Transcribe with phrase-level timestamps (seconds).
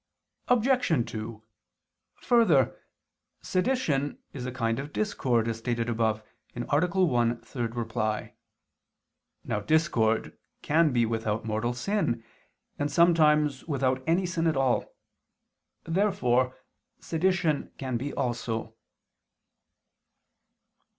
[0.47, 1.11] Obj.
[1.11, 1.43] 2:
[2.21, 2.81] Further,
[3.43, 6.23] sedition is a kind of discord, as stated above
[6.55, 6.61] (A.
[6.61, 8.31] 1, ad 3).
[9.45, 12.23] Now discord can be without mortal sin,
[12.79, 14.91] and sometimes without any sin at all.
[15.83, 16.57] Therefore
[16.99, 18.73] sedition can be also.